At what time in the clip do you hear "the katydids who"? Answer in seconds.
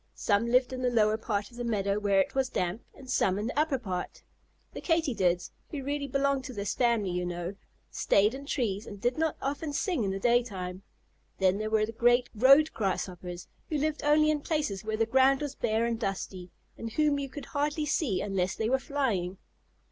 4.73-5.83